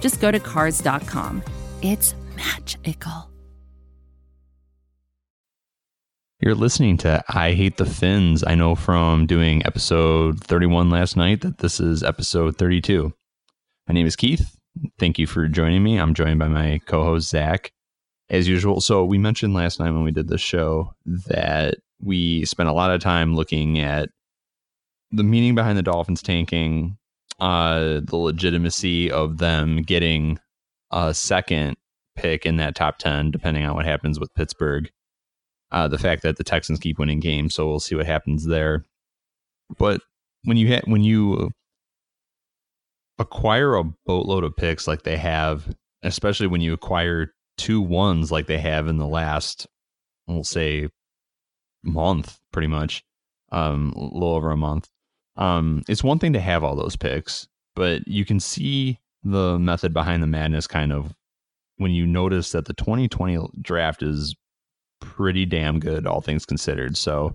[0.00, 1.42] just go to Cars.com.
[1.82, 3.30] It's magical.
[6.40, 8.44] You're listening to I Hate the Fins.
[8.46, 13.12] I know from doing episode 31 last night that this is episode 32.
[13.88, 14.54] My name is Keith.
[14.98, 15.96] Thank you for joining me.
[15.98, 17.72] I'm joined by my co host, Zach,
[18.28, 18.80] as usual.
[18.82, 22.90] So, we mentioned last night when we did the show that we spent a lot
[22.90, 24.10] of time looking at
[25.12, 26.98] the meaning behind the Dolphins tanking,
[27.40, 30.38] uh, the legitimacy of them getting
[30.90, 31.76] a second
[32.16, 34.90] pick in that top 10, depending on what happens with Pittsburgh
[35.74, 38.84] uh, the fact that the Texans keep winning games, so we'll see what happens there.
[39.76, 40.00] But
[40.44, 41.50] when you ha- when you
[43.18, 48.46] acquire a boatload of picks like they have, especially when you acquire two ones like
[48.46, 49.66] they have in the last,
[50.28, 50.88] we'll say,
[51.82, 53.02] month, pretty much,
[53.50, 54.88] um, a little over a month.
[55.36, 59.92] Um, it's one thing to have all those picks, but you can see the method
[59.92, 61.14] behind the madness kind of
[61.76, 64.36] when you notice that the 2020 draft is
[65.00, 66.96] pretty damn good, all things considered.
[66.96, 67.34] So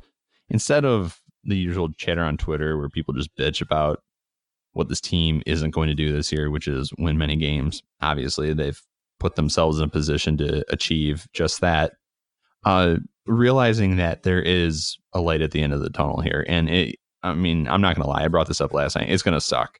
[0.49, 4.01] instead of the usual chatter on Twitter where people just bitch about
[4.73, 8.53] what this team isn't going to do this year, which is win many games, obviously
[8.53, 8.81] they've
[9.19, 11.93] put themselves in a position to achieve just that.
[12.65, 16.69] Uh, realizing that there is a light at the end of the tunnel here, and
[16.69, 19.09] it, I mean, I'm not going to lie, I brought this up last night.
[19.09, 19.79] It's going to suck.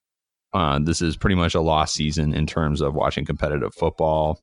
[0.53, 4.41] Uh, this is pretty much a lost season in terms of watching competitive football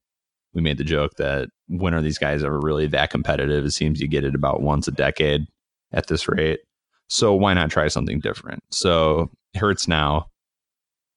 [0.57, 3.67] we made the joke that when are these guys ever really that competitive?
[3.67, 5.47] It seems you get it about once a decade
[5.93, 6.61] at this rate.
[7.09, 8.65] So why not try something different?
[8.71, 10.29] So it hurts now.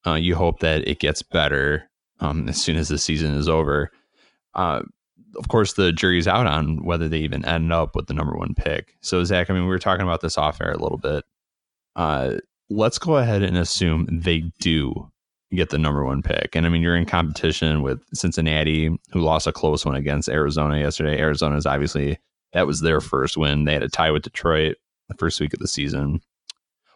[0.06, 1.90] Uh, you hope that it gets better
[2.20, 3.92] um, as soon as the season is over.
[4.56, 4.82] Uh,
[5.38, 8.54] of course, the jury's out on whether they even end up with the number one
[8.54, 8.98] pick.
[9.02, 11.24] So, Zach, I mean, we were talking about this off air a little bit.
[12.00, 12.38] Uh,
[12.70, 15.12] let's go ahead and assume they do
[15.54, 16.56] get the number one pick.
[16.56, 20.80] And I mean, you're in competition with Cincinnati, who lost a close one against Arizona
[20.80, 21.20] yesterday.
[21.20, 22.18] Arizona is obviously
[22.54, 23.66] that was their first win.
[23.66, 24.78] They had a tie with Detroit
[25.10, 26.22] the first week of the season.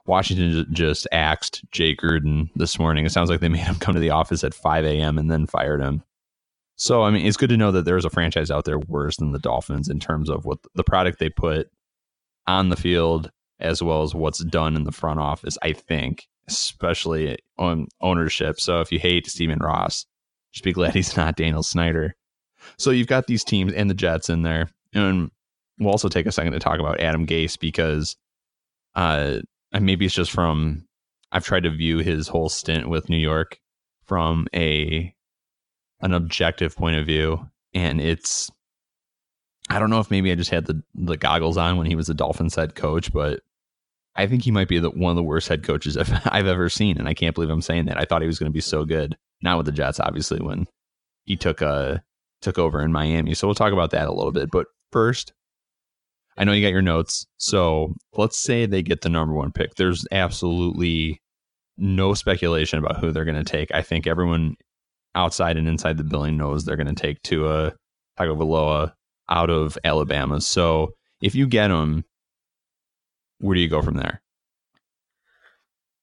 [0.06, 3.06] Washington just axed Jay Gruden this morning.
[3.06, 5.18] It sounds like they made him come to the office at 5 a.m.
[5.18, 6.02] and then fired him.
[6.78, 9.34] So, I mean, it's good to know that there's a franchise out there worse than
[9.34, 11.70] the Dolphins in terms of what the product they put
[12.48, 17.38] on the field as well as what's done in the front office, I think especially
[17.58, 18.60] on ownership.
[18.60, 20.06] So if you hate Stephen Ross,
[20.52, 22.16] just be glad he's not Daniel Snyder.
[22.78, 24.70] So you've got these teams and the Jets in there.
[24.94, 25.32] And
[25.80, 28.16] we'll also take a second to talk about Adam Gase because
[28.96, 29.40] uh
[29.80, 30.86] maybe it's just from
[31.32, 33.60] I've tried to view his whole stint with New York
[34.06, 35.14] from a
[36.02, 37.50] an objective point of view.
[37.74, 38.52] And it's
[39.74, 42.06] I don't know if maybe I just had the the goggles on when he was
[42.06, 43.40] the Dolphins head coach, but
[44.16, 46.70] I think he might be the, one of the worst head coaches I've, I've ever
[46.70, 48.00] seen, and I can't believe I'm saying that.
[48.00, 49.18] I thought he was going to be so good.
[49.42, 50.68] Not with the Jets, obviously, when
[51.26, 51.98] he took uh
[52.42, 53.34] took over in Miami.
[53.34, 54.52] So we'll talk about that a little bit.
[54.52, 55.34] But first,
[56.38, 57.26] I know you got your notes.
[57.38, 59.74] So let's say they get the number one pick.
[59.76, 61.20] There's absolutely
[61.78, 63.74] no speculation about who they're going to take.
[63.74, 64.56] I think everyone
[65.16, 67.74] outside and inside the building knows they're going to take Tua
[68.20, 68.94] Tagovailoa
[69.34, 70.40] out of Alabama.
[70.40, 72.06] So if you get him,
[73.40, 74.22] where do you go from there?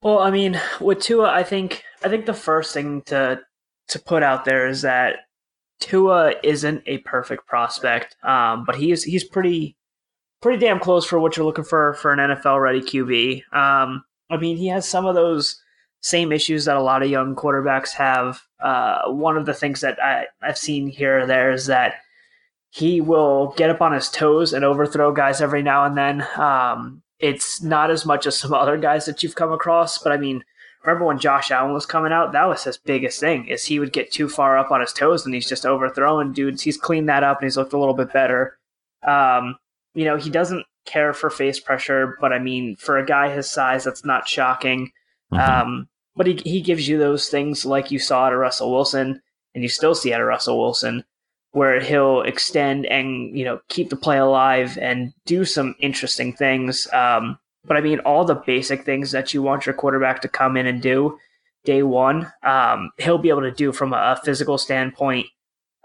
[0.02, 3.40] Well, I mean, with Tua, I think I think the first thing to
[3.88, 5.20] to put out there is that
[5.80, 9.76] Tua isn't a perfect prospect, um, but he's he's pretty
[10.40, 13.42] pretty damn close for what you're looking for for an NFL ready QB.
[13.54, 15.60] Um, I mean, he has some of those
[16.02, 18.40] same issues that a lot of young quarterbacks have.
[18.58, 21.96] Uh, one of the things that I, I've seen here or there is that
[22.70, 26.26] he will get up on his toes and overthrow guys every now and then.
[26.36, 30.16] Um, it's not as much as some other guys that you've come across, but I
[30.16, 30.44] mean,
[30.84, 32.32] remember when Josh Allen was coming out?
[32.32, 35.26] That was his biggest thing is he would get too far up on his toes
[35.26, 36.62] and he's just overthrowing dudes.
[36.62, 38.56] He's cleaned that up and he's looked a little bit better.
[39.06, 39.56] Um,
[39.94, 43.50] you know, he doesn't care for face pressure, but I mean, for a guy his
[43.50, 44.92] size, that's not shocking.
[45.32, 45.68] Mm-hmm.
[45.68, 49.22] Um, but he he gives you those things like you saw at a Russell Wilson,
[49.54, 51.04] and you still see at a Russell Wilson
[51.52, 56.86] where he'll extend and you know keep the play alive and do some interesting things.
[56.92, 60.56] Um, but I mean, all the basic things that you want your quarterback to come
[60.56, 61.18] in and do
[61.64, 65.26] day one, um, he'll be able to do from a, physical standpoint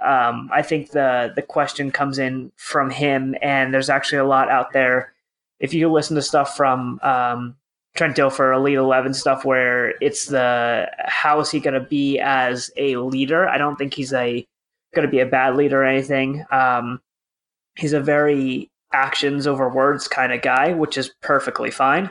[0.03, 4.49] Um, I think the the question comes in from him, and there's actually a lot
[4.49, 5.13] out there.
[5.59, 7.55] If you listen to stuff from um,
[7.95, 12.71] Trent Dilfer, Elite Eleven stuff, where it's the how is he going to be as
[12.77, 13.47] a leader?
[13.47, 14.45] I don't think he's a
[14.95, 16.43] going to be a bad leader or anything.
[16.51, 17.01] Um,
[17.75, 22.09] he's a very actions over words kind of guy, which is perfectly fine.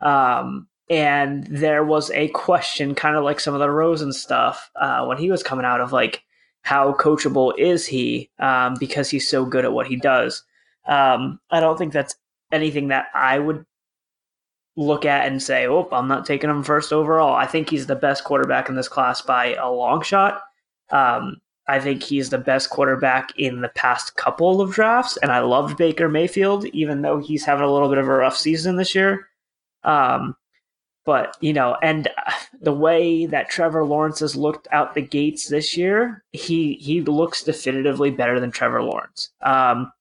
[0.00, 5.04] Um, and there was a question, kind of like some of the Rosen stuff, uh,
[5.06, 6.22] when he was coming out of like,
[6.64, 10.42] how coachable is he um, because he's so good at what he does.
[10.86, 12.16] Um, I don't think that's
[12.52, 13.64] anything that I would
[14.76, 17.94] look at and say, "Oh, I'm not taking him first overall." I think he's the
[17.94, 20.42] best quarterback in this class by a long shot.
[20.90, 21.36] Um,
[21.66, 25.78] I think he's the best quarterback in the past couple of drafts, and I loved
[25.78, 29.28] Baker Mayfield, even though he's having a little bit of a rough season this year.
[29.82, 30.36] Um,
[31.04, 32.08] but you know, and
[32.60, 37.42] the way that Trevor Lawrence has looked out the gates this year, he he looks
[37.42, 39.30] definitively better than Trevor Lawrence.
[39.42, 39.92] Um,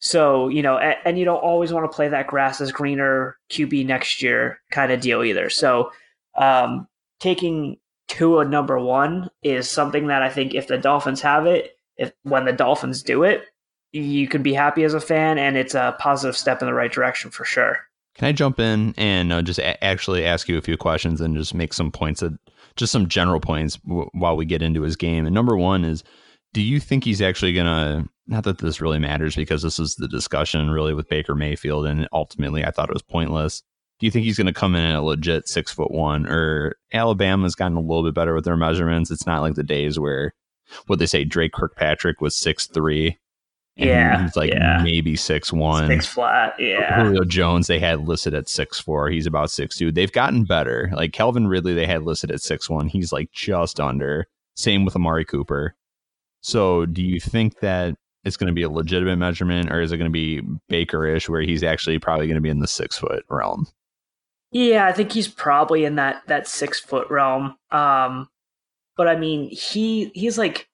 [0.00, 3.36] so you know, and, and you don't always want to play that grass is greener
[3.50, 5.50] QB next year kind of deal either.
[5.50, 5.90] So
[6.36, 6.86] um,
[7.18, 7.76] taking
[8.10, 12.44] Tua number one is something that I think if the Dolphins have it, if when
[12.44, 13.44] the Dolphins do it,
[13.92, 16.90] you could be happy as a fan, and it's a positive step in the right
[16.90, 17.78] direction for sure.
[18.16, 21.36] Can I jump in and uh, just a- actually ask you a few questions and
[21.36, 22.36] just make some points, that,
[22.74, 25.24] just some general points w- while we get into his game?
[25.24, 26.02] And number one is,
[26.52, 30.08] do you think he's actually to, not that this really matters because this is the
[30.08, 33.62] discussion really with Baker Mayfield, and ultimately I thought it was pointless.
[34.00, 36.26] Do you think he's going to come in at a legit six foot one?
[36.26, 39.10] Or Alabama's gotten a little bit better with their measurements.
[39.10, 40.34] It's not like the days where
[40.86, 43.18] what they say Dre Kirkpatrick was six three
[43.86, 44.80] yeah, he's like yeah.
[44.82, 45.86] maybe six one.
[45.86, 47.02] Six flat, yeah.
[47.02, 49.08] Julio Jones they had listed at six four.
[49.08, 49.90] He's about six two.
[49.90, 50.90] They've gotten better.
[50.94, 52.88] Like Calvin Ridley they had listed at six one.
[52.88, 54.26] He's like just under.
[54.54, 55.74] Same with Amari Cooper.
[56.42, 57.94] So do you think that
[58.24, 61.40] it's going to be a legitimate measurement, or is it going to be Baker-ish, where
[61.40, 63.66] he's actually probably going to be in the six foot realm?
[64.52, 67.56] Yeah, I think he's probably in that that six foot realm.
[67.70, 68.28] Um,
[68.96, 70.68] but I mean, he he's like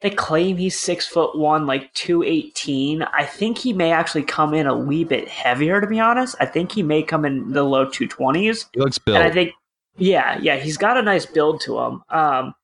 [0.00, 3.02] they claim he's six foot one, like two eighteen.
[3.02, 5.80] I think he may actually come in a wee bit heavier.
[5.80, 8.66] To be honest, I think he may come in the low two twenties.
[8.72, 9.18] He looks built.
[9.18, 9.52] And I think,
[9.96, 12.02] yeah, yeah, he's got a nice build to him.
[12.08, 12.54] Um,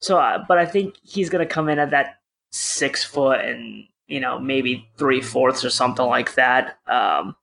[0.00, 3.84] so, uh, but I think he's going to come in at that six foot and
[4.06, 6.78] you know maybe three fourths or something like that.
[6.86, 7.36] Um,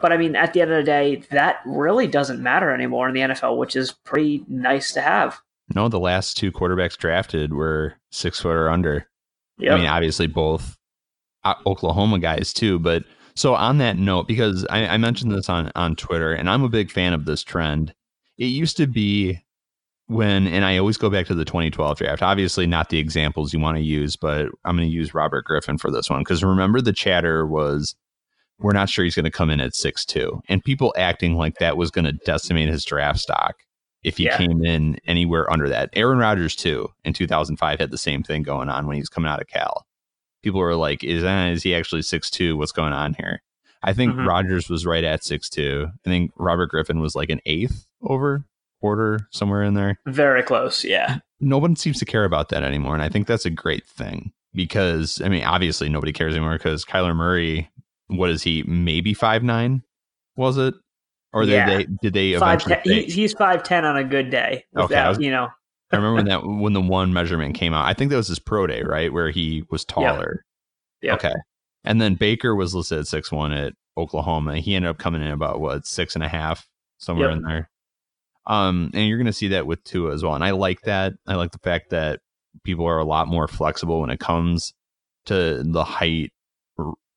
[0.00, 3.14] but I mean, at the end of the day, that really doesn't matter anymore in
[3.14, 5.40] the NFL, which is pretty nice to have.
[5.74, 9.08] No, the last two quarterbacks drafted were six foot or under.
[9.58, 9.72] Yep.
[9.72, 10.76] I mean, obviously both
[11.44, 12.78] uh, Oklahoma guys too.
[12.78, 13.04] But
[13.34, 16.68] so on that note, because I, I mentioned this on on Twitter, and I'm a
[16.68, 17.94] big fan of this trend.
[18.36, 19.40] It used to be
[20.06, 22.22] when, and I always go back to the 2012 draft.
[22.22, 25.78] Obviously, not the examples you want to use, but I'm going to use Robert Griffin
[25.78, 27.94] for this one because remember the chatter was
[28.60, 31.58] we're not sure he's going to come in at six two, and people acting like
[31.58, 33.54] that was going to decimate his draft stock
[34.02, 34.36] if he Yeah.
[34.36, 35.90] came in anywhere under that.
[35.94, 39.30] Aaron Rodgers too in 2005 had the same thing going on when he was coming
[39.30, 39.84] out of Cal.
[40.42, 42.56] People were like, "Is uh, is he actually six two?
[42.56, 43.40] What's going on here?"
[43.82, 44.26] I think Mhm.
[44.26, 45.88] Rodgers was right at six two.
[46.06, 48.44] I think Robert Griffin was like an eighth over
[48.80, 49.98] quarter somewhere in there.
[50.06, 51.18] Very close, yeah.
[51.40, 54.32] No one seems to care about that anymore, and I think that's a great thing
[54.54, 57.70] because I mean, obviously nobody cares anymore because Kyler Murray,
[58.16, 58.62] what is he?
[58.66, 59.82] Maybe five nine,
[60.36, 60.74] was it?
[61.32, 61.66] Or Yeah.
[61.66, 62.94] did they did they Five eventually?
[63.00, 64.64] ten, he, he's five ten on a good day.
[64.76, 65.48] Okay, was- you know,
[65.90, 67.86] I remember when that when the one measurement came out.
[67.86, 70.44] I think that was his pro day, right, where he was taller.
[71.02, 71.14] Yep.
[71.16, 71.34] Okay,
[71.84, 74.58] and then Baker was listed at six one at Oklahoma.
[74.58, 76.66] He ended up coming in about what six and a half
[76.98, 77.36] somewhere Yep.
[77.38, 77.70] in there.
[78.46, 80.34] Um, and you're going to see that with Tua as well.
[80.34, 81.14] And I like that.
[81.26, 82.20] I like the fact that
[82.62, 84.74] people are a lot more flexible when it comes
[85.26, 86.30] to the height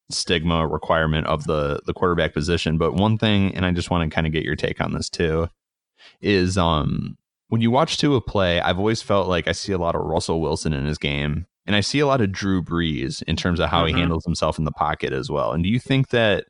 [0.09, 2.77] stigma requirement of the the quarterback position.
[2.77, 5.09] But one thing, and I just want to kind of get your take on this
[5.09, 5.49] too,
[6.21, 7.17] is um
[7.49, 10.41] when you watch Tua play, I've always felt like I see a lot of Russell
[10.41, 13.69] Wilson in his game, and I see a lot of Drew Brees in terms of
[13.69, 13.87] how Mhm.
[13.89, 15.53] he handles himself in the pocket as well.
[15.53, 16.45] And do you think that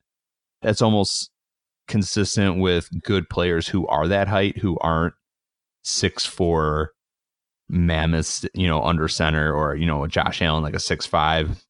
[0.63, 1.29] that's almost
[1.87, 5.13] consistent with good players who are that height, who aren't
[5.83, 6.91] six four
[7.69, 11.63] mammoths, you know, under center, or you know, a Josh Allen like a six five,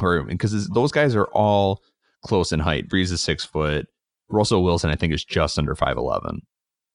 [0.00, 1.82] or because those guys are all
[2.24, 2.88] close in height.
[2.88, 3.88] Brees is six foot.
[4.28, 6.42] Russell Wilson, I think, is just under five eleven,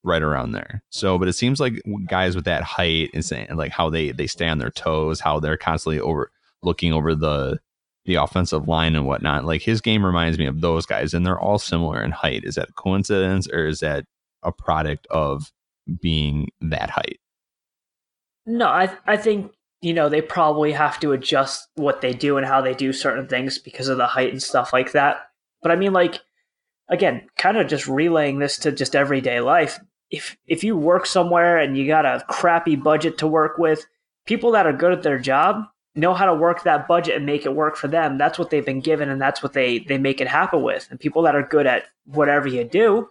[0.04, 0.82] right around there.
[0.90, 4.48] So, but it seems like guys with that height and like how they they stay
[4.48, 6.32] on their toes, how they're constantly over
[6.64, 7.60] looking over the
[8.06, 9.46] the offensive line and whatnot.
[9.46, 12.44] Like his game reminds me of those guys, and they're all similar in height.
[12.46, 14.06] Is that a coincidence, or is that
[14.44, 15.52] a product of
[16.02, 17.20] being that height?
[18.48, 22.46] no, I I think you know, they probably have to adjust what they do and
[22.46, 25.30] how they do certain things because of the height and stuff like that.
[25.62, 26.20] But I mean, like,
[26.90, 29.80] again, kind of just relaying this to just everyday life.
[30.10, 33.86] If if you work somewhere and you got a crappy budget to work with,
[34.26, 35.66] people that are good at their job
[35.96, 38.18] know how to work that budget and make it work for them.
[38.18, 40.88] That's what they've been given and that's what they they make it happen with.
[40.90, 43.10] And people that are good at whatever you do,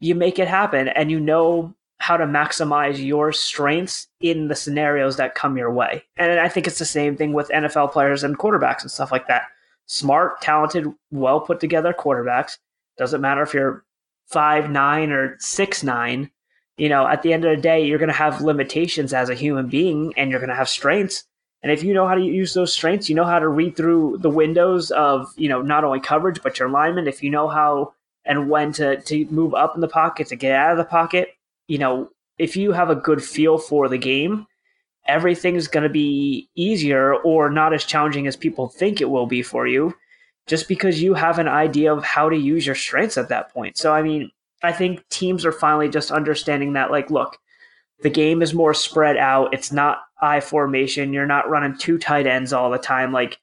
[0.00, 5.16] you make it happen and you know how to maximize your strengths in the scenarios
[5.16, 6.04] that come your way.
[6.16, 9.26] And I think it's the same thing with NFL players and quarterbacks and stuff like
[9.26, 9.42] that.
[9.86, 12.58] Smart, talented, well put together quarterbacks.
[12.98, 13.84] Doesn't matter if you're
[14.28, 16.30] five nine or six nine.
[16.76, 19.34] You know, at the end of the day, you're going to have limitations as a
[19.34, 21.24] human being, and you're going to have strengths.
[21.62, 24.18] And if you know how to use those strengths, you know how to read through
[24.18, 27.08] the windows of you know not only coverage but your alignment.
[27.08, 30.54] If you know how and when to to move up in the pocket to get
[30.54, 31.30] out of the pocket,
[31.68, 32.08] you know,
[32.38, 34.46] if you have a good feel for the game,
[35.06, 39.42] everything's going to be easier or not as challenging as people think it will be
[39.42, 39.94] for you
[40.46, 43.76] just because you have an idea of how to use your strengths at that point.
[43.76, 44.30] So, I mean,
[44.62, 47.38] I think teams are finally just understanding that, like, look,
[48.00, 49.52] the game is more spread out.
[49.52, 51.12] It's not I formation.
[51.12, 53.12] You're not running two tight ends all the time.
[53.12, 53.38] Like,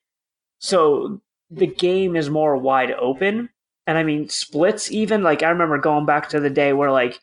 [0.59, 3.49] so the game is more wide open.
[3.87, 7.19] And I mean, splits, even like I remember going back to the day where, like,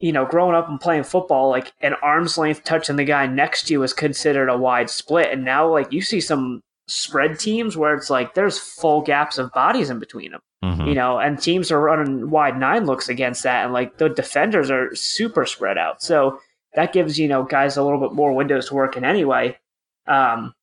[0.00, 3.64] you know, growing up and playing football, like an arm's length touching the guy next
[3.64, 5.32] to you is considered a wide split.
[5.32, 9.52] And now, like, you see some spread teams where it's like there's full gaps of
[9.52, 10.86] bodies in between them, mm-hmm.
[10.86, 13.64] you know, and teams are running wide nine looks against that.
[13.64, 16.02] And like the defenders are super spread out.
[16.02, 16.40] So
[16.74, 19.58] that gives, you know, guys a little bit more windows to work in anyway.
[20.06, 20.54] Um,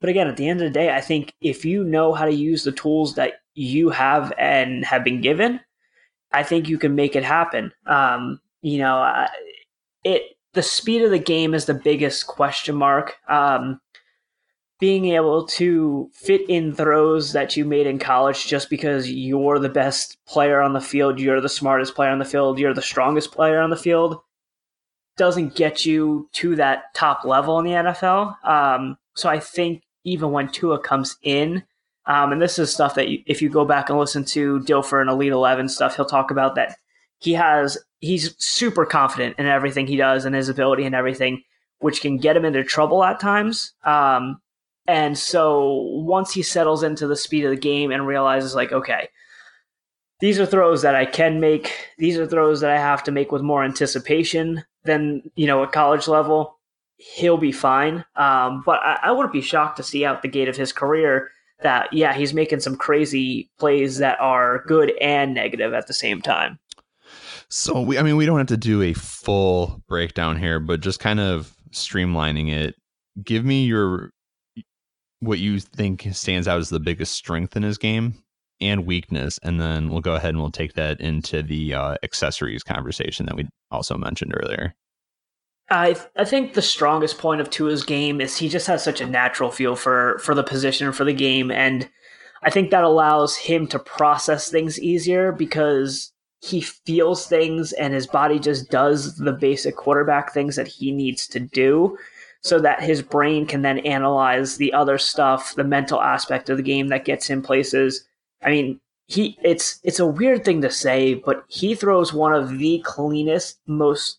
[0.00, 2.34] but again, at the end of the day, I think if you know how to
[2.34, 5.60] use the tools that you have and have been given,
[6.32, 7.72] I think you can make it happen.
[7.86, 9.28] Um, you know, uh,
[10.04, 10.22] it
[10.54, 13.16] the speed of the game is the biggest question mark.
[13.28, 13.80] Um,
[14.80, 19.68] being able to fit in throws that you made in college just because you're the
[19.68, 23.30] best player on the field, you're the smartest player on the field, you're the strongest
[23.30, 24.20] player on the field,
[25.16, 28.44] doesn't get you to that top level in the NFL.
[28.44, 31.62] Um, so I think even when Tua comes in,
[32.06, 35.00] um, and this is stuff that you, if you go back and listen to Dilfer
[35.00, 36.74] and Elite Eleven stuff, he'll talk about that
[37.22, 41.42] he has he's super confident in everything he does and his ability and everything,
[41.78, 43.72] which can get him into trouble at times.
[43.84, 44.42] Um,
[44.86, 49.08] and so once he settles into the speed of the game and realizes, like, okay,
[50.18, 53.30] these are throws that I can make, these are throws that I have to make
[53.30, 56.58] with more anticipation than, you know, at college level,
[56.96, 58.04] he'll be fine.
[58.16, 61.30] Um, but I, I wouldn't be shocked to see out the gate of his career
[61.62, 66.20] that, yeah, he's making some crazy plays that are good and negative at the same
[66.20, 66.58] time.
[67.54, 71.00] So we, I mean, we don't have to do a full breakdown here, but just
[71.00, 72.76] kind of streamlining it.
[73.22, 74.10] Give me your
[75.20, 78.14] what you think stands out as the biggest strength in his game
[78.62, 82.62] and weakness, and then we'll go ahead and we'll take that into the uh, accessories
[82.62, 84.74] conversation that we also mentioned earlier.
[85.68, 89.06] I I think the strongest point of Tua's game is he just has such a
[89.06, 91.86] natural feel for for the position for the game, and
[92.42, 96.11] I think that allows him to process things easier because
[96.42, 101.28] he feels things and his body just does the basic quarterback things that he needs
[101.28, 101.96] to do
[102.40, 106.62] so that his brain can then analyze the other stuff, the mental aspect of the
[106.62, 108.04] game that gets him places.
[108.42, 112.58] I mean, he it's it's a weird thing to say, but he throws one of
[112.58, 114.18] the cleanest, most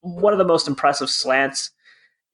[0.00, 1.72] one of the most impressive slants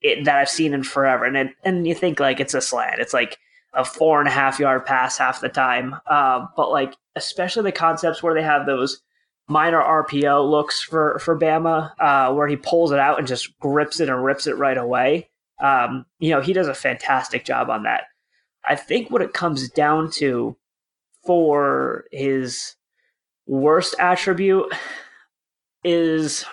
[0.02, 1.24] it, that I've seen in forever.
[1.24, 3.38] And it, and you think like it's a slant, it's like
[3.72, 5.96] a four and a half yard pass half the time.
[6.06, 9.00] Uh, but like especially the concepts where they have those
[9.50, 14.00] minor RPO looks for for Bama, uh, where he pulls it out and just grips
[14.00, 15.28] it and rips it right away.
[15.60, 18.04] Um, you know, he does a fantastic job on that.
[18.64, 20.56] I think what it comes down to
[21.26, 22.76] for his
[23.46, 24.72] worst attribute
[25.84, 26.44] is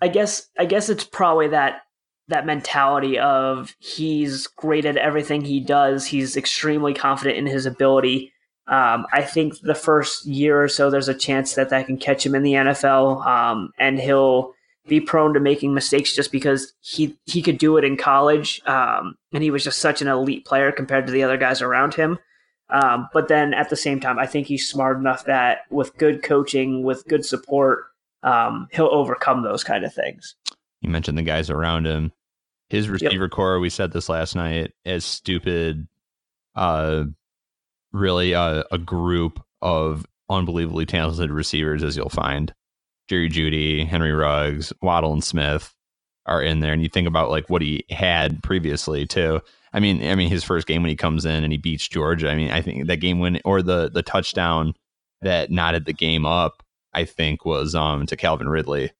[0.00, 1.82] I guess I guess it's probably that
[2.28, 6.06] that mentality of he's great at everything he does.
[6.06, 8.33] He's extremely confident in his ability.
[8.66, 12.24] Um, I think the first year or so, there's a chance that that can catch
[12.24, 14.54] him in the NFL, um, and he'll
[14.86, 19.16] be prone to making mistakes just because he he could do it in college, um,
[19.32, 22.18] and he was just such an elite player compared to the other guys around him.
[22.70, 26.22] Um, but then at the same time, I think he's smart enough that with good
[26.22, 27.84] coaching, with good support,
[28.22, 30.34] um, he'll overcome those kind of things.
[30.80, 32.12] You mentioned the guys around him.
[32.70, 33.30] His receiver yep.
[33.30, 35.86] core, we said this last night, as stupid
[36.56, 37.04] uh,
[37.94, 42.52] really a, a group of unbelievably talented receivers as you'll find.
[43.08, 45.74] Jerry Jeudy, Henry Ruggs, Waddle and Smith.
[46.26, 49.40] are in there, and you think about like what he had previously too.
[49.72, 52.30] I mean, I mean, his first game when he comes in and he beats Georgia.
[52.30, 54.74] I mean, I think that game win or the the touchdown
[55.22, 58.92] that knotted the game up, I think was um to Calvin Ridley.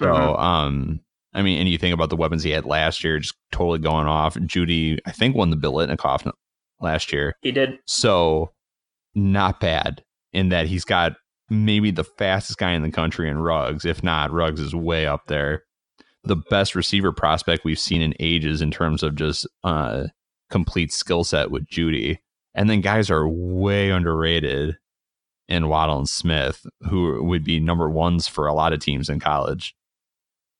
[0.00, 0.42] So mm-hmm.
[0.42, 1.00] um,
[1.32, 4.06] I mean, and you think about the weapons he had last year, just totally going
[4.06, 4.34] off.
[4.36, 6.30] Jeudy, I think, won the Biletnikoff
[6.80, 7.34] last year.
[7.42, 7.78] He did.
[7.86, 8.52] So
[9.14, 11.16] not bad in that he's got
[11.48, 13.84] maybe the fastest guy in the country in Ruggs.
[13.84, 15.62] If not, Ruggs is way up there.
[16.24, 20.04] The best receiver prospect we've seen in ages in terms of just uh,
[20.50, 22.18] complete skill set with Jeudy.
[22.54, 24.76] And then guys are way underrated
[25.48, 29.20] in Waddle and Smith, who would be number ones for a lot of teams in
[29.20, 29.76] college.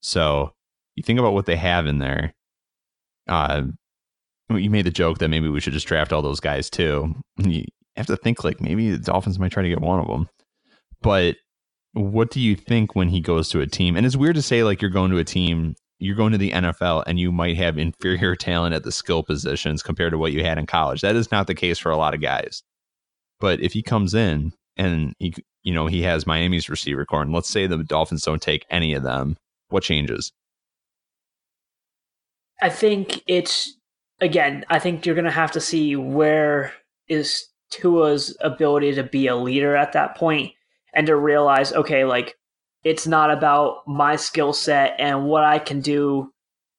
[0.00, 0.52] So
[0.94, 2.34] you think about what they have in there.
[3.26, 3.62] Uh,
[4.50, 7.14] you made the joke that maybe we should just draft all those guys too.
[7.38, 7.64] You
[7.96, 10.28] have to think like maybe the Dolphins might try to get one of them.
[11.02, 11.36] But
[11.92, 13.96] what do you think when he goes to a team?
[13.96, 16.50] And it's weird to say like you're going to a team, you're going to the
[16.50, 20.44] NFL, and you might have inferior talent at the skill positions compared to what you
[20.44, 21.00] had in college.
[21.00, 22.62] That is not the case for a lot of guys.
[23.40, 27.32] But if he comes in and he, you know, he has Miami's receiver core, and
[27.32, 29.36] let's say the Dolphins don't take any of them,
[29.68, 30.32] what changes?
[32.62, 33.75] I think it's
[34.20, 34.64] again.
[34.68, 36.72] I think you're going to have to see where
[37.08, 40.52] is Tua's ability to be a leader at that point
[40.94, 42.36] and to realize, okay, like
[42.84, 46.32] it's not about my skill set and what I can do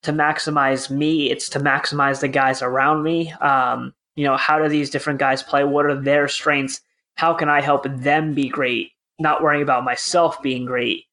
[0.03, 1.29] to maximize me.
[1.29, 3.31] It's to maximize the guys around me.
[3.33, 5.63] Um, you know, how do these different guys play?
[5.63, 6.81] What are their strengths?
[7.15, 8.91] How can I help them be great?
[9.19, 11.05] Not worrying about myself being great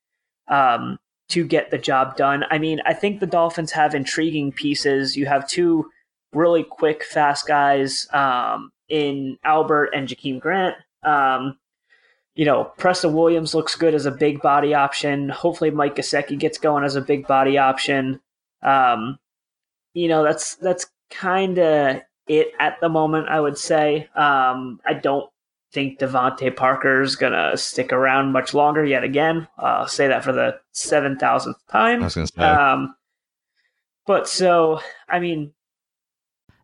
[0.48, 0.98] um,
[1.30, 2.44] to get the job done.
[2.50, 5.16] I mean, I think the Dolphins have intriguing pieces.
[5.16, 5.90] You have two
[6.34, 10.76] really quick, fast guys um, in Albert and Jakeem Grant.
[11.02, 11.58] Um,
[12.34, 15.28] you know, Preston Williams looks good as a big body option.
[15.28, 18.20] Hopefully, Mike Gesicki gets going as a big body option.
[18.62, 19.18] Um,
[19.92, 23.28] you know, that's that's kind of it at the moment.
[23.28, 24.08] I would say.
[24.16, 25.30] Um, I don't
[25.72, 29.04] think DeVante Parker's gonna stick around much longer yet.
[29.04, 32.02] Again, I'll say that for the seven thousandth time.
[32.02, 32.42] I was gonna say.
[32.42, 32.96] Um,
[34.06, 35.52] but so, I mean,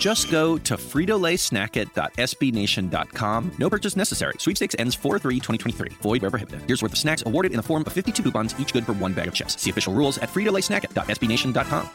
[0.00, 3.52] Just go to fritolaysnacket.sbnation.com.
[3.58, 4.32] No purchase necessary.
[4.38, 5.92] Sweepstakes ends 4-3-2023.
[5.98, 6.62] Void where prohibited.
[6.66, 9.12] Here's worth of snacks awarded in the form of 52 coupons, each good for one
[9.12, 9.60] bag of chips.
[9.60, 11.90] See official rules at fritolaysnacket.sbnation.com.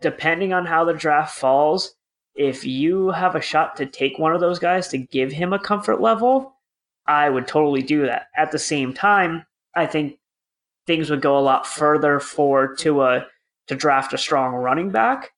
[0.00, 1.92] Depending on how the draft falls,
[2.34, 5.58] if you have a shot to take one of those guys to give him a
[5.58, 6.54] comfort level,
[7.06, 8.28] I would totally do that.
[8.34, 9.44] At the same time,
[9.76, 10.16] I think
[10.86, 13.26] things would go a lot further for Tua
[13.66, 15.32] to draft a strong running back.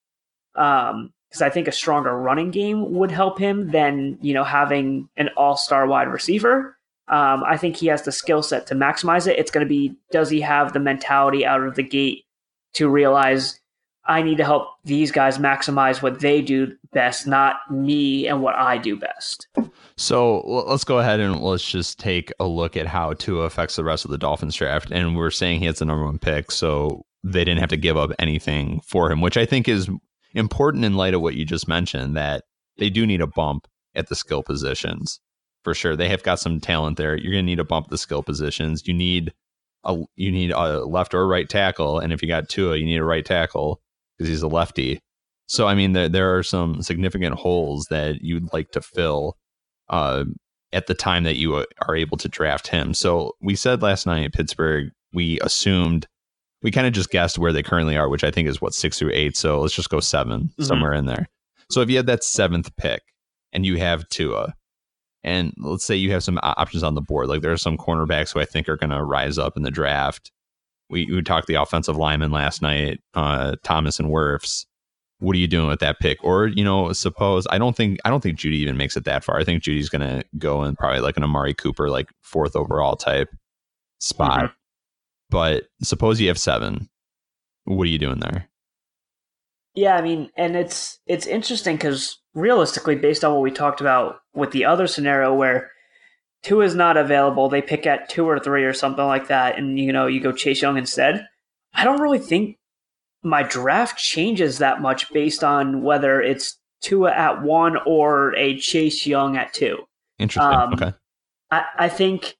[0.54, 5.08] Um, because I think a stronger running game would help him than you know having
[5.16, 6.76] an all-star wide receiver.
[7.08, 9.38] Um, I think he has the skill set to maximize it.
[9.38, 12.24] It's going to be does he have the mentality out of the gate
[12.74, 13.58] to realize
[14.04, 18.54] I need to help these guys maximize what they do best, not me and what
[18.54, 19.46] I do best.
[19.96, 23.84] So let's go ahead and let's just take a look at how Tua affects the
[23.84, 24.90] rest of the Dolphins draft.
[24.90, 27.96] And we're saying he has the number one pick, so they didn't have to give
[27.96, 29.88] up anything for him, which I think is
[30.34, 32.44] important in light of what you just mentioned that
[32.78, 35.20] they do need a bump at the skill positions
[35.62, 35.96] for sure.
[35.96, 37.16] They have got some talent there.
[37.16, 38.86] You're going to need a bump the skill positions.
[38.86, 39.32] You need
[39.84, 42.98] a you need a left or right tackle, and if you got Tua, you need
[42.98, 43.80] a right tackle
[44.16, 45.00] because he's a lefty.
[45.46, 49.36] So I mean, there there are some significant holes that you'd like to fill
[49.88, 50.24] uh,
[50.72, 52.94] at the time that you are able to draft him.
[52.94, 56.06] So we said last night at Pittsburgh, we assumed
[56.62, 58.98] we kind of just guessed where they currently are, which I think is what six
[58.98, 59.36] through eight.
[59.36, 60.62] So let's just go 7 mm-hmm.
[60.62, 61.28] somewhere in there.
[61.70, 63.02] So if you had that seventh pick
[63.52, 64.54] and you have Tua,
[65.24, 68.32] and let's say you have some options on the board, like there are some cornerbacks
[68.32, 70.32] who I think are going to rise up in the draft.
[70.90, 74.66] We, we talked the offensive lineman last night, uh, Thomas and Wirfs.
[75.20, 76.22] what are you doing with that pick?
[76.22, 79.24] Or you know, suppose I don't think I don't think Jeudy even makes it that
[79.24, 79.38] far.
[79.38, 82.96] I think Jeudy's going to go in probably like an Amari Cooper, like fourth overall
[82.96, 83.28] type
[84.00, 84.38] spot.
[84.40, 84.52] Mm-hmm.
[85.32, 86.90] But suppose you have seven,
[87.64, 88.50] what are you doing there?
[89.74, 94.16] Yeah, I mean, and it's it's interesting because realistically, based on what we talked about
[94.34, 95.70] with the other scenario where
[96.42, 99.80] Tua is not available, they pick at two or three or something like that, and
[99.80, 101.26] you know you go Chase Young instead.
[101.72, 102.58] I don't really think
[103.22, 109.06] my draft changes that much based on whether it's Tua at one or a Chase
[109.06, 109.78] Young at two.
[110.18, 110.54] Interesting.
[110.54, 110.92] Um, okay.
[111.50, 112.36] I, I think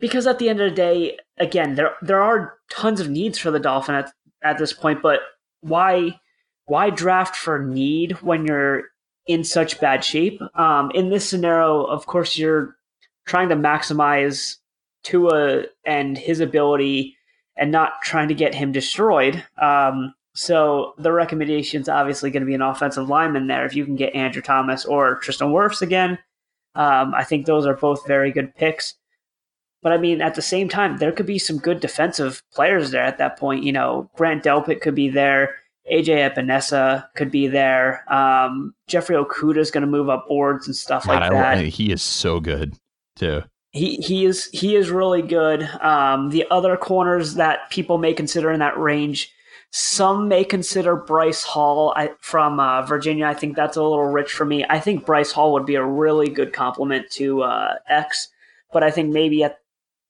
[0.00, 3.50] because at the end of the day, again, there there are tons of needs for
[3.50, 4.12] the Dolphin at,
[4.42, 5.20] at this point, but
[5.60, 6.18] why
[6.66, 8.84] why draft for need when you're
[9.26, 10.40] in such bad shape?
[10.54, 12.76] Um, in this scenario, of course, you're
[13.26, 14.56] trying to maximize
[15.02, 17.16] Tua and his ability
[17.56, 19.44] and not trying to get him destroyed.
[19.60, 23.64] Um, so the recommendation is obviously going to be an offensive lineman there.
[23.64, 26.18] If you can get Andrew Thomas or Tristan Wirfs again,
[26.74, 28.94] um, I think those are both very good picks.
[29.84, 33.04] But I mean, at the same time, there could be some good defensive players there
[33.04, 33.64] at that point.
[33.64, 35.56] You know, Grant Delpit could be there.
[35.92, 38.10] AJ Epenesa could be there.
[38.10, 41.58] Um, Jeffrey Okudah is going to move up boards and stuff God, like that.
[41.58, 42.74] I, he is so good
[43.16, 43.42] too.
[43.72, 45.64] He he is he is really good.
[45.82, 49.30] Um, the other corners that people may consider in that range,
[49.70, 53.26] some may consider Bryce Hall I, from uh, Virginia.
[53.26, 54.64] I think that's a little rich for me.
[54.70, 58.28] I think Bryce Hall would be a really good complement to uh, X,
[58.72, 59.58] but I think maybe at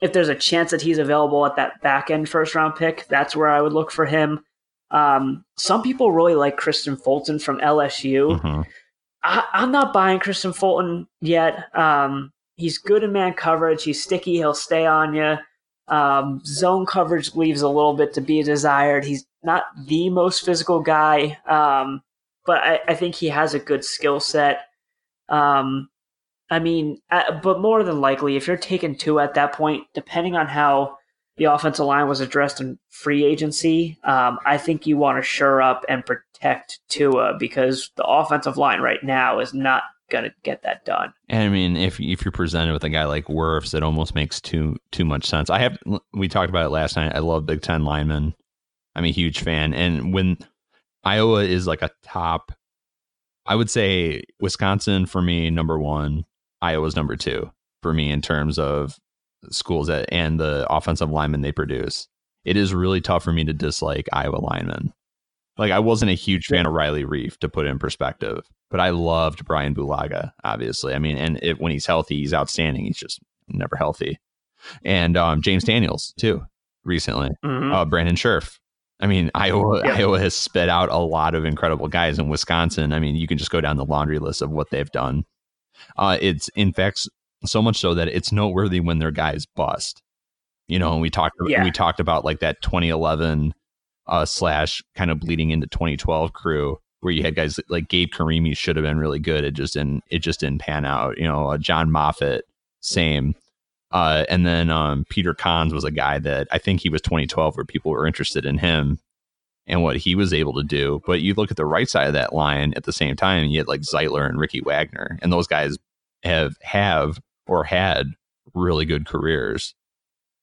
[0.00, 3.36] if there's a chance that he's available at that back end first round pick, that's
[3.36, 4.44] where I would look for him.
[4.90, 8.38] Um, some people really like Kristian Fulton from LSU.
[8.40, 8.62] Mm-hmm.
[9.22, 11.74] I, am not buying Kristian Fulton yet.
[11.76, 13.82] Um, he's good in man coverage.
[13.82, 14.34] He's sticky.
[14.34, 15.36] He'll stay on you.
[15.88, 19.04] Um, zone coverage leaves a little bit to be desired.
[19.04, 22.02] He's not the most physical guy, um,
[22.46, 24.60] but I, I, think he has a good skill set.
[25.28, 25.90] Um,
[26.50, 30.36] I mean, uh, but more than likely, if you're taking Tua at that point, depending
[30.36, 30.98] on how
[31.36, 35.62] the offensive line was addressed in free agency, um, I think you want to shore
[35.62, 40.62] up and protect Tua because the offensive line right now is not going to get
[40.62, 41.12] that done.
[41.28, 44.40] And I mean, if if you're presented with a guy like Wirfs, it almost makes
[44.40, 45.50] too too much sense.
[45.50, 45.78] I have
[46.12, 47.14] we talked about it last night.
[47.14, 48.34] I love Big Ten linemen.
[48.94, 50.38] I'm a huge fan, and when
[51.02, 52.52] Iowa is like a top,
[53.46, 56.24] I would say Wisconsin for me number one.
[56.64, 57.50] Iowa's number two
[57.82, 58.98] for me in terms of
[59.50, 62.08] schools that and the offensive linemen they produce.
[62.46, 64.92] It is really tough for me to dislike Iowa linemen.
[65.58, 68.90] Like I wasn't a huge fan of Riley Reiff to put in perspective, but I
[68.90, 70.94] loved Brian Bulaga, obviously.
[70.94, 72.86] I mean, and it, when he's healthy, he's outstanding.
[72.86, 74.18] He's just never healthy.
[74.82, 76.44] And um, James Daniels too,
[76.82, 77.30] recently.
[77.44, 77.72] Mm-hmm.
[77.72, 78.58] Uh, Brandon Scherff.
[79.00, 79.96] I mean, Iowa yeah.
[79.96, 82.94] Iowa has sped out a lot of incredible guys in Wisconsin.
[82.94, 85.24] I mean, you can just go down the laundry list of what they've done.
[85.96, 87.08] Uh, it's in fact
[87.44, 90.02] so much so that it's noteworthy when their guys bust.
[90.66, 91.62] You know, and we talked yeah.
[91.62, 93.54] we talked about like that 2011
[94.06, 98.56] uh, slash kind of bleeding into 2012 crew where you had guys like Gabe Carimi
[98.56, 99.44] should have been really good.
[99.44, 101.18] It just didn't it just didn't pan out.
[101.18, 102.46] You know, uh, John Moffitt,
[102.80, 103.34] same.
[103.90, 107.56] Uh, and then um, Peter Konz was a guy that I think he was 2012
[107.56, 108.98] where people were interested in him
[109.66, 111.00] and what he was able to do.
[111.06, 113.58] But you look at the right side of that line at the same time, you
[113.58, 115.76] had like Zeitler and Ricky Wagner, and those guys
[116.22, 118.08] have have or had
[118.54, 119.74] really good careers.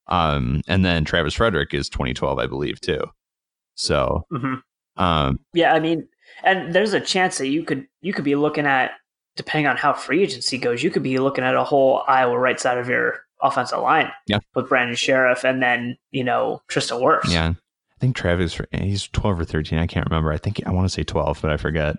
[0.07, 3.03] Um, and then Travis Frederick is 2012, I believe, too.
[3.75, 4.55] So, mm-hmm.
[5.01, 6.07] um, yeah, I mean,
[6.43, 8.91] and there's a chance that you could you could be looking at,
[9.35, 12.59] depending on how free agency goes, you could be looking at a whole Iowa right
[12.59, 14.11] side of your offensive line.
[14.27, 17.31] Yeah, with Brandon Scherff and then you know Tristan Wirfs.
[17.31, 17.53] Yeah,
[18.01, 19.79] think Travis he's 12 or 13.
[19.79, 20.33] I can't remember.
[20.33, 21.95] I think I want to say 12, but I forget.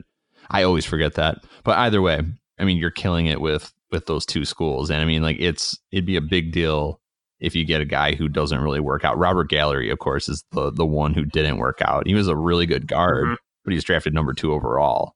[0.51, 1.39] I always forget that.
[1.65, 2.21] But either way,
[2.59, 5.79] I mean, you're killing it with with those two schools, and I mean, like it's
[5.93, 7.01] it'd be a big deal
[7.41, 9.19] if you get a guy who doesn't really work out.
[9.19, 12.07] Robert Gallery, of course, is the the one who didn't work out.
[12.07, 13.35] He was a really good guard, mm-hmm.
[13.65, 15.15] but he's drafted number two overall.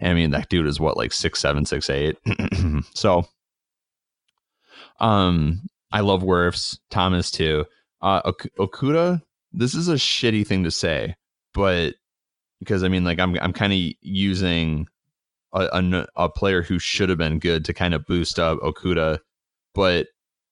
[0.00, 2.16] And I mean, that dude is what like six seven, six eight.
[2.94, 3.24] so,
[4.98, 5.62] um,
[5.92, 7.64] I love Wirfs, Thomas too.
[8.00, 11.14] Uh, Ok- Okudah this is a shitty thing to say,
[11.54, 11.94] but
[12.60, 14.86] because I mean, like I'm I'm kind of using
[15.52, 19.18] a, a, a player who should have been good to kind of boost up Okudah,
[19.74, 20.08] but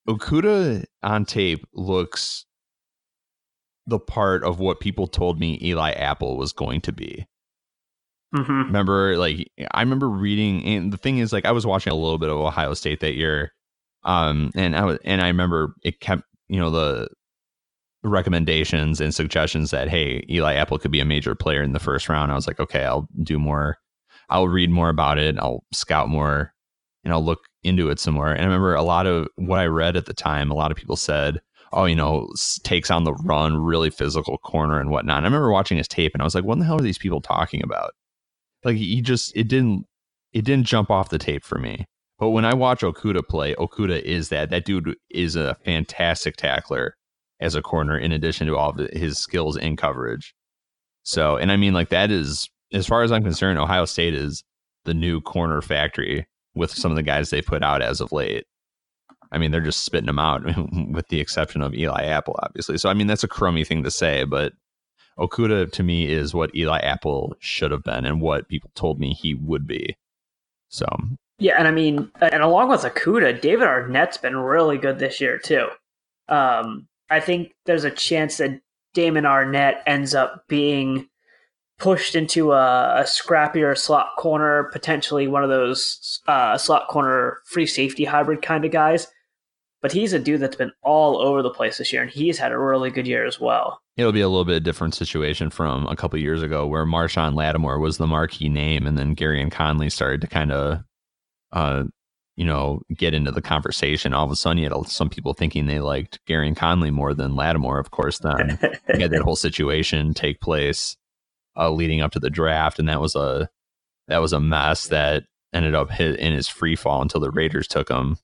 [0.09, 2.45] Okudah on tape looks
[3.87, 7.27] the part of what people told me Eli Apple was going to be.
[8.35, 8.53] Mm-hmm.
[8.53, 12.19] Remember, like I remember reading, and the thing is, like I was watching a little
[12.19, 13.53] bit of Ohio State that year,
[14.05, 17.09] um, and I was, and I remember it kept, you know, the
[18.03, 22.09] recommendations and suggestions that hey, Eli Apple could be a major player in the first
[22.09, 22.33] round.
[22.33, 23.79] I was like, okay, I'll do more.
[24.29, 25.39] I'll read more about it.
[25.39, 26.55] I'll scout more,
[27.05, 28.31] and I'll look into it some more.
[28.31, 30.51] And I remember a lot of what I read at the time.
[30.51, 31.41] A lot of people said,
[31.73, 32.29] "Oh, you know,
[32.63, 36.13] takes on the run, really physical corner and whatnot." And I remember watching his tape,
[36.15, 37.93] and I was like, "What the hell are these people talking about?"
[38.65, 39.87] Like he just it didn't
[40.33, 41.87] it didn't jump off the tape for me.
[42.19, 44.51] But when I watch Okudah play, Okudah is that.
[44.51, 46.95] That dude is a fantastic tackler
[47.41, 50.35] as a corner, in addition to all of his skills in coverage.
[51.03, 54.45] So, and I mean, like, that is, as far as I'm concerned, Ohio State is
[54.85, 58.45] the new corner factory with some of the guys they put out as of late.
[59.33, 60.43] I mean, they're just spitting them out,
[60.91, 62.79] with the exception of Eli Apple, obviously.
[62.79, 64.53] So, I mean, that's a crummy thing to say, but
[65.19, 69.13] Okudah to me is what Eli Apple should have been and what people told me
[69.13, 69.97] he would be.
[70.69, 70.87] So,
[71.39, 75.39] yeah, and I mean, and along with Okudah, David Arnette's been really good this year
[75.39, 75.69] too.
[76.29, 78.61] Um, I think there's a chance that
[78.95, 81.09] Damon Arnette ends up being
[81.79, 87.67] pushed into a, a scrappier slot corner, potentially one of those uh, slot corner free
[87.67, 89.09] safety hybrid kind of guys.
[89.83, 92.53] But he's a dude that's been all over the place this year, and he's had
[92.53, 93.81] a really good year as well.
[93.97, 97.79] It'll be a little bit different situation from a couple years ago, where Marshon Lattimore
[97.79, 100.81] was the marquee name, and then Gareon Conley started to kind of
[101.53, 101.85] uh,
[102.41, 104.15] you know, get into the conversation.
[104.15, 107.37] All of a sudden, you had some people thinking they liked Gareon Conley more than
[107.37, 107.79] Lattimore.
[107.79, 108.59] Of course, then
[108.95, 110.97] you had that whole situation take place
[111.59, 113.51] uh, leading up to the draft, and that was a
[114.09, 117.69] that was a mess that ended up hit in his free fall until the Raiders
[117.69, 118.17] took him.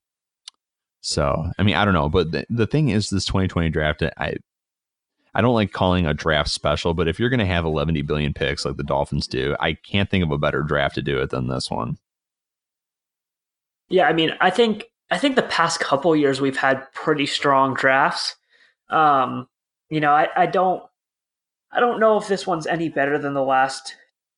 [1.02, 4.36] So, I mean, I don't know, but the, the thing is, this 2020 draft, I
[5.34, 8.32] I don't like calling a draft special, but if you're going to have 11 billion
[8.32, 11.28] picks like the Dolphins do, I can't think of a better draft to do it
[11.28, 11.98] than this one.
[13.88, 17.74] Yeah, I mean, I think I think the past couple years we've had pretty strong
[17.74, 18.36] drafts.
[18.90, 19.48] Um,
[19.88, 20.82] you know, I, I don't
[21.72, 23.94] I don't know if this one's any better than the last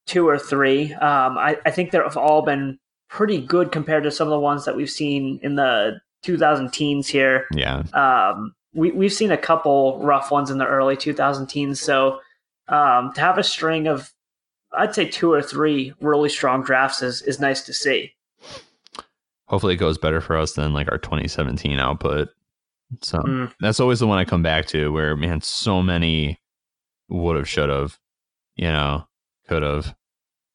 [0.07, 0.93] two or three.
[0.95, 4.65] Um, I, I think they've all been pretty good compared to some of the ones
[4.65, 7.47] that we've seen in the 2000 teens here.
[7.55, 7.83] Yeah.
[7.93, 11.81] Um, we, we've seen a couple rough ones in the early 2000 teens.
[11.81, 12.21] So
[12.69, 14.13] um, to have a string of,
[14.77, 18.15] I'd say two or three really strong drafts is, is nice to see
[19.49, 22.29] hopefully it goes better for us than like our 2017 output.
[23.03, 23.53] So mm.
[23.61, 26.41] that's always the one I come back to where man, so many
[27.09, 27.99] would have, should have,
[28.57, 29.07] you know,
[29.49, 29.95] could have.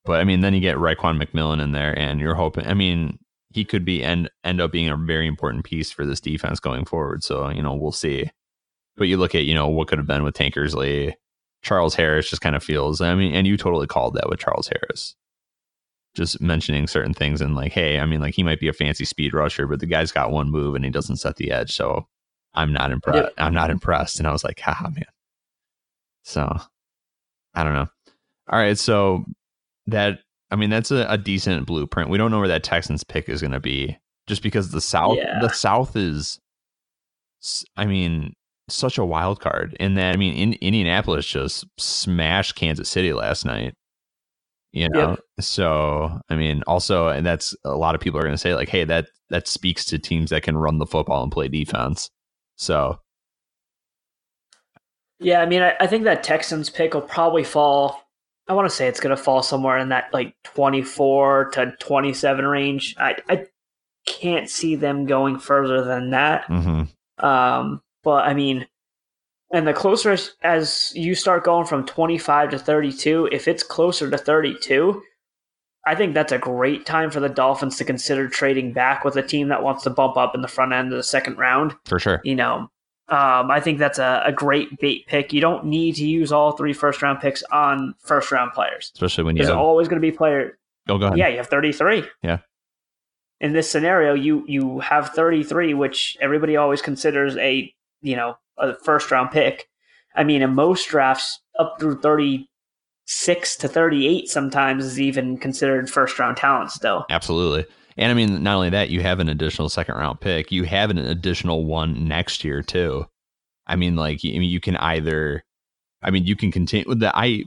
[0.06, 2.68] But I mean, then you get Raekwon McMillan in there, and you're hoping.
[2.68, 3.20] I mean,
[3.52, 6.86] he could be end end up being a very important piece for this defense going
[6.86, 7.24] forward.
[7.24, 8.30] So you know, we'll see.
[8.98, 11.14] But you look at you know what could have been with Tankersley,
[11.62, 13.00] Charles Harris just kind of feels.
[13.00, 15.16] I mean, and you totally called that with Charles Harris
[16.14, 19.06] just mentioning certain things and like, hey, I mean, like he might be a fancy
[19.06, 21.76] speed rusher, but the guy's got one move and he doesn't set the edge.
[21.76, 22.08] So
[22.54, 23.18] I'm not impressed.
[23.18, 23.34] Yep.
[23.38, 24.20] I'm not impressed.
[24.20, 25.06] And I was like, haha, man.
[26.24, 26.56] So
[27.54, 27.88] I don't know.
[28.50, 28.78] All right.
[28.78, 29.26] So
[29.88, 30.20] that,
[30.52, 32.10] I mean, that's a, a decent blueprint.
[32.10, 33.98] We don't know where that Texans pick is going to be
[34.28, 35.40] just because the South, yeah.
[35.42, 36.40] the South is,
[37.76, 38.34] I mean,
[38.70, 43.46] such a wild card in that, I mean, in, Indianapolis just smashed Kansas City last
[43.46, 43.74] night
[44.74, 45.20] you know yep.
[45.40, 48.68] so i mean also and that's a lot of people are going to say like
[48.68, 52.10] hey that that speaks to teams that can run the football and play defense
[52.58, 53.00] so
[55.20, 58.04] yeah i mean i, I think that texans pick will probably fall
[58.50, 62.46] i want to say it's going to fall somewhere in that like 24 to 27
[62.46, 63.46] range i i
[64.06, 67.26] can't see them going further than that mm-hmm.
[67.26, 68.66] um but i mean
[69.54, 74.18] and the closer as you start going from 25 to 32, if it's closer to
[74.18, 75.02] 32,
[75.86, 79.22] I think that's a great time for the Dolphins to consider trading back with a
[79.22, 81.76] team that wants to bump up in the front end of the second round.
[81.86, 82.20] For sure.
[82.24, 82.70] You know,
[83.10, 85.34] um, I think that's a, a, great bait pick.
[85.34, 89.26] You don't need to use all three first round picks on first round players, especially
[89.26, 89.60] when you there's have...
[89.60, 90.58] always going to be player.
[90.88, 91.18] Oh, go ahead.
[91.18, 92.06] Yeah, you have 33.
[92.24, 92.40] Yeah.
[93.40, 98.76] In this scenario, you you have 33, which everybody always considers a you know a
[98.84, 99.68] first round pick.
[100.16, 106.18] I mean, in most drafts, up through 36 to 38 sometimes is even considered first
[106.20, 107.06] round talent still.
[107.10, 107.66] Absolutely.
[107.98, 110.90] And I mean, not only that, you have an additional second round pick, you have
[110.90, 113.06] an additional one next year, too.
[113.68, 115.44] I mean, like, I mean, you can either,
[116.02, 117.44] I mean, you can continue with the, I,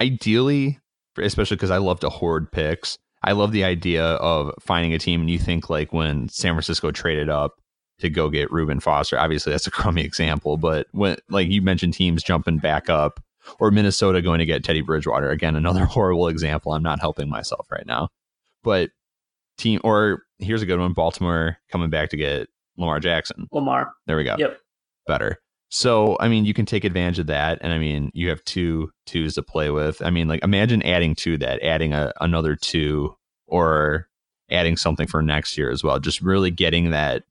[0.00, 0.80] ideally,
[1.16, 5.22] especially because I love to hoard picks, I love the idea of finding a team
[5.22, 7.54] and you think like when San Francisco traded up,
[8.00, 9.18] to go get Reuben Foster.
[9.18, 13.20] Obviously, that's a crummy example, but when like you mentioned teams jumping back up
[13.60, 16.72] or Minnesota going to get Teddy Bridgewater again, another horrible example.
[16.72, 18.08] I'm not helping myself right now,
[18.62, 18.90] but
[19.58, 23.46] team or here's a good one: Baltimore coming back to get Lamar Jackson.
[23.52, 23.92] Lamar.
[24.06, 24.36] There we go.
[24.38, 24.58] Yep.
[25.06, 25.38] Better.
[25.68, 27.58] So, I mean, you can take advantage of that.
[27.60, 30.00] And I mean, you have two twos to play with.
[30.02, 33.16] I mean, like, imagine adding to that, adding a, another two
[33.48, 34.08] or
[34.50, 35.98] adding something for next year as well.
[35.98, 37.24] Just really getting that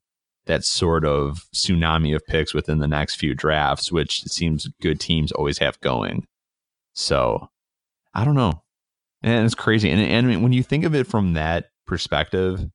[0.45, 4.99] that sort of tsunami of picks within the next few drafts, which it seems good
[4.99, 6.25] teams always have going.
[6.93, 7.49] So
[8.13, 8.61] I don't know.
[9.21, 9.89] And it's crazy.
[9.89, 12.65] And, and when you think of it from that perspective,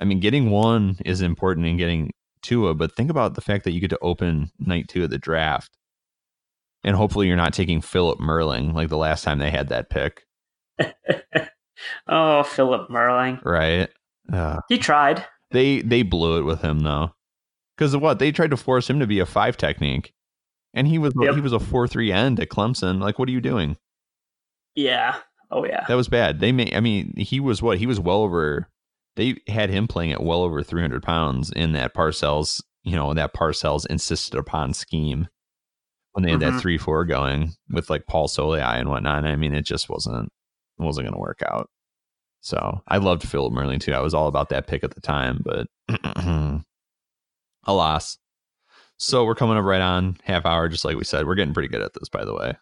[0.00, 2.10] I mean, getting one is important in getting
[2.42, 5.18] Tua, but think about the fact that you get to open night two of the
[5.18, 5.76] draft.
[6.82, 10.22] And hopefully you're not taking Phillip Merling like the last time they had that pick.
[12.08, 13.42] oh, Phillip Merling.
[13.44, 13.88] Right.
[14.30, 15.24] Uh, he tried.
[15.50, 17.12] They they blew it with him though.
[17.76, 18.18] Because of what?
[18.18, 20.12] They tried to force him to be a five technique.
[20.72, 21.34] And he was yep.
[21.34, 23.00] he was a four three end at Clemson.
[23.00, 23.76] Like, what are you doing?
[24.74, 25.16] Yeah.
[25.50, 25.84] Oh yeah.
[25.86, 26.40] That was bad.
[26.40, 27.78] They may I mean, he was what?
[27.78, 28.68] He was well over
[29.16, 33.34] they had him playing at well over 300 pounds in that Parcells, you know, that
[33.34, 35.28] Parcells insisted upon scheme
[36.12, 36.56] when they had mm-hmm.
[36.56, 39.24] that three four going with like Paul Soliai and whatnot.
[39.24, 40.30] I mean, it just wasn't
[40.78, 41.68] it wasn't going to work out.
[42.44, 43.94] So I loved Phillip Merling too.
[43.94, 45.66] I was all about that pick at the time, but
[47.64, 48.18] alas.
[48.98, 51.26] So we're coming up right on half hour, just like we said.
[51.26, 52.52] We're getting pretty good at this, by the way.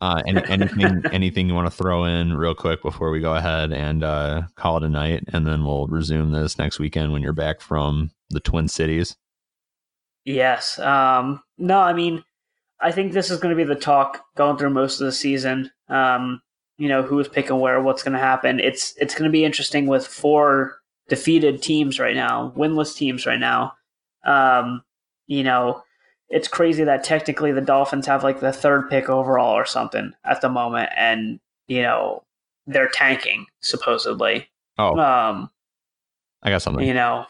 [0.00, 3.72] Uh, any, anything anything you want to throw in real quick before we go ahead
[3.72, 7.32] and uh, call it a night, and then we'll resume this next weekend when you're
[7.32, 9.16] back from the Twin Cities.
[10.24, 10.78] Yes.
[10.78, 12.22] Um, no, I mean,
[12.80, 15.72] I think this is going to be the talk going through most of the season.
[15.88, 16.40] Um,
[16.78, 18.60] you know, who's picking where, what's going to happen.
[18.60, 23.38] It's it's going to be interesting with four defeated teams right now, winless teams right
[23.38, 23.74] now.
[24.24, 24.82] Um,
[25.26, 25.82] you know,
[26.28, 30.40] it's crazy that technically the Dolphins have like the third pick overall or something at
[30.40, 32.22] the moment, and you know
[32.66, 34.48] they're tanking supposedly.
[34.78, 35.50] Oh, um,
[36.42, 36.86] I got something.
[36.86, 37.26] You know,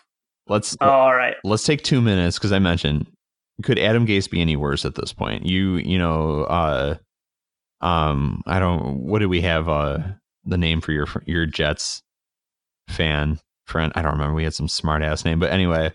[0.49, 0.77] let's.
[0.81, 1.37] Oh, all right.
[1.45, 3.07] Let's take two minutes because I mentioned
[3.63, 5.47] could Adam Gase be any worse at this point?
[5.47, 6.97] You, you know, uh,
[7.83, 9.01] um, I don't.
[9.01, 9.69] What do we have?
[9.69, 9.99] Uh,
[10.45, 12.03] the name for your your Jets
[12.89, 13.93] fan friend?
[13.95, 14.35] I don't remember.
[14.35, 15.93] We had some smart ass name, but anyway.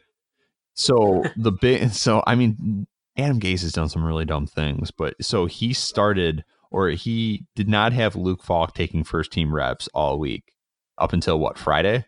[0.74, 5.16] So the big, so I mean, Adam Gase has done some really dumb things, but
[5.22, 10.20] so he started or he did not have Luke Falk taking first team reps all
[10.20, 10.54] week
[10.98, 12.06] up until what Friday.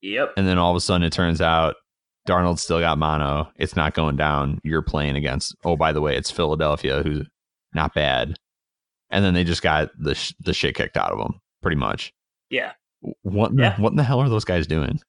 [0.00, 0.34] Yep.
[0.36, 1.76] And then all of a sudden it turns out
[2.26, 3.50] Darnold still got mono.
[3.56, 4.60] It's not going down.
[4.62, 5.54] You're playing against.
[5.64, 7.26] Oh, by the way, it's Philadelphia, who's
[7.72, 8.36] not bad.
[9.10, 12.12] And then they just got the sh- the shit kicked out of them, pretty much.
[12.50, 12.72] Yeah.
[13.22, 13.76] What yeah.
[13.76, 15.00] The, what in the hell are those guys doing?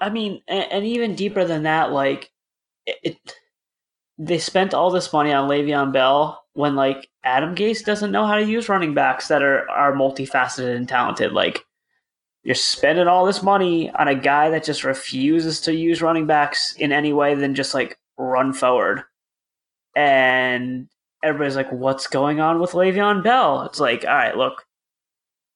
[0.00, 2.30] I mean, and, and even deeper than that, like
[2.86, 3.34] it, it
[4.18, 8.36] they spent all this money on Le'Veon Bell when like Adam Gase doesn't know how
[8.36, 11.32] to use running backs that are are multifaceted and talented.
[11.32, 11.64] Like
[12.44, 16.74] you're spending all this money on a guy that just refuses to use running backs
[16.76, 19.02] in any way than just like run forward.
[19.96, 20.88] And
[21.24, 23.62] everybody's like, what's going on with Le'Veon Bell?
[23.62, 24.66] It's like, all right, look.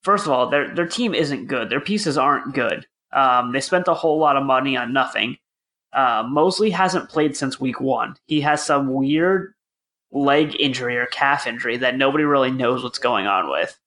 [0.03, 1.71] First of all, their their team isn't good.
[1.71, 2.87] Their pieces aren't good.
[3.13, 5.37] Um, they spent a whole lot of money on nothing.
[5.93, 8.15] Uh, Mosley hasn't played since week one.
[8.27, 9.55] He has some weird
[10.13, 13.79] leg injury or calf injury that nobody really knows what's going on with.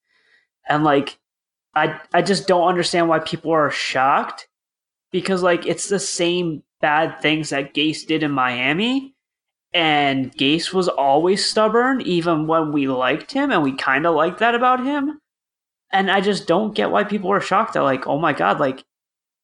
[0.67, 1.17] And like,
[1.73, 4.47] I I just don't understand why people are shocked
[5.11, 9.15] because like it's the same bad things that Gase did in Miami.
[9.73, 14.39] And Gase was always stubborn, even when we liked him, and we kind of liked
[14.39, 15.19] that about him.
[15.91, 18.83] And I just don't get why people are shocked that, like, oh my God, like,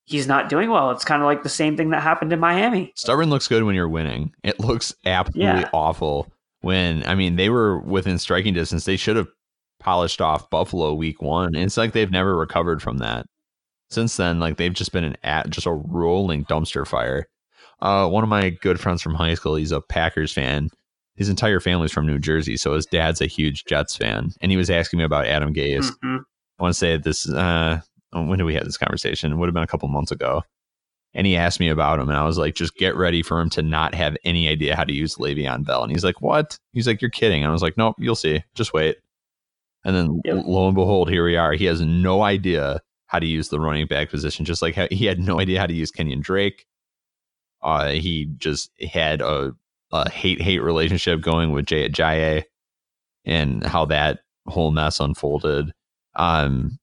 [0.07, 0.91] he's not doing well.
[0.91, 2.91] It's kind of like the same thing that happened in Miami.
[2.95, 4.33] Stubborn looks good when you're winning.
[4.43, 5.69] It looks absolutely yeah.
[5.73, 8.85] awful when I mean they were within striking distance.
[8.85, 9.27] They should have
[9.79, 11.55] polished off Buffalo week one.
[11.55, 13.25] And it's like they've never recovered from that.
[13.89, 17.27] Since then, like they've just been an at just a rolling dumpster fire.
[17.79, 20.69] Uh, one of my good friends from high school, he's a Packers fan.
[21.15, 24.57] His entire family's from New Jersey, so his dad's a huge Jets fan, and he
[24.57, 25.91] was asking me about Adam Gase.
[26.03, 26.17] Mm-hmm.
[26.59, 29.31] I want to say this uh, when did we have this conversation?
[29.31, 30.43] It would have been a couple months ago.
[31.13, 33.49] And he asked me about him, and I was like, just get ready for him
[33.51, 35.81] to not have any idea how to use Le'Veon Bell.
[35.81, 36.59] And he's like, what?
[36.73, 37.43] He's like, you're kidding.
[37.43, 38.43] And I was like, nope, you'll see.
[38.53, 38.97] Just wait.
[39.83, 40.43] And then yep.
[40.45, 41.53] lo and behold, here we are.
[41.53, 45.19] He has no idea how to use the running back position, just like he had
[45.19, 46.65] no idea how to use Kenyan Drake.
[47.61, 49.53] Uh, he just had a,
[49.91, 52.43] a hate hate relationship going with Jay Ajayi
[53.25, 55.73] and how that whole mess unfolded.
[56.15, 56.79] Um,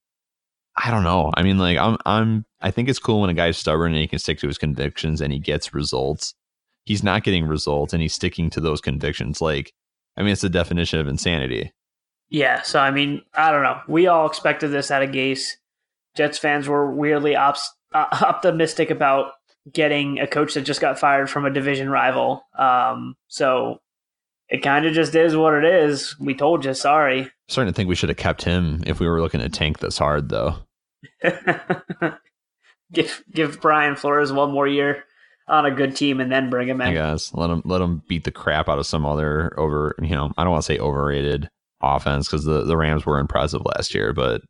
[0.77, 1.31] I don't know.
[1.35, 4.09] I mean, like I'm I'm I think it's cool when a guy's stubborn and he
[4.09, 6.35] can stick to his convictions and he gets results.
[6.85, 9.41] He's not getting results and he's sticking to those convictions.
[9.41, 9.73] Like,
[10.17, 11.73] I mean, it's the definition of insanity.
[12.29, 12.63] Yeah.
[12.63, 13.81] So I mean, I don't know.
[13.87, 15.53] We all expected this out of Gase.
[16.17, 17.57] Jets fans were weirdly op-
[17.93, 19.33] uh, optimistic about
[19.73, 22.45] getting a coach that just got fired from a division rival.
[22.59, 23.81] Um, so
[24.49, 26.19] it kind of just is what it is.
[26.21, 27.23] We told you, sorry.
[27.23, 29.79] I'm starting to think we should have kept him if we were looking to tank
[29.79, 30.57] this hard, though.
[32.93, 35.05] give give Brian Flores one more year
[35.49, 36.89] on a good team and then bring him in.
[36.89, 39.95] I guess let him let him beat the crap out of some other over.
[40.01, 41.49] You know, I don't want to say overrated
[41.83, 44.43] offense because the the Rams were impressive last year, but.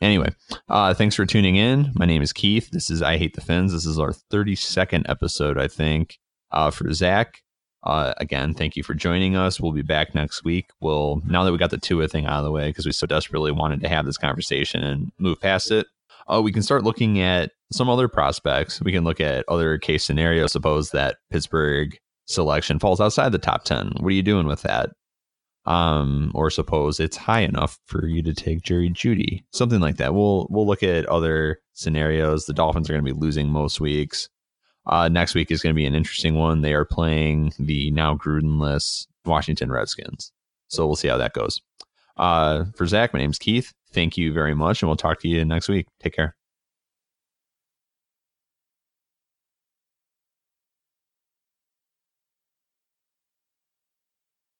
[0.00, 0.30] Anyway,
[0.68, 1.92] uh, thanks for tuning in.
[1.94, 2.70] My name is Keith.
[2.70, 3.72] This is I Hate the Fins.
[3.72, 6.18] This is our 32nd episode, I think,
[6.50, 7.42] uh, for Zach.
[7.84, 9.60] Uh, again, thank you for joining us.
[9.60, 10.70] We'll be back next week.
[10.80, 13.06] We'll now that we got the Tua thing out of the way because we so
[13.06, 15.86] desperately wanted to have this conversation and move past it.
[16.26, 18.82] Uh, we can start looking at some other prospects.
[18.82, 20.52] We can look at other case scenarios.
[20.52, 23.92] Suppose that Pittsburgh selection falls outside the top ten.
[24.00, 24.90] What are you doing with that?
[25.68, 30.14] Um, or suppose it's high enough for you to take Jerry Jeudy, something like that.
[30.14, 32.46] We'll we'll look at other scenarios.
[32.46, 34.30] The Dolphins are going to be losing most weeks.
[34.86, 36.62] Uh, next week is going to be an interesting one.
[36.62, 40.32] They are playing the now Grudenless Washington Redskins.
[40.68, 41.60] So we'll see how that goes.
[42.16, 43.74] Uh, for Zach, my name's Keith.
[43.92, 45.86] Thank you very much, and we'll talk to you next week.
[46.00, 46.37] Take care.